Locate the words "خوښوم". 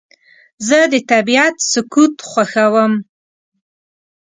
2.29-2.93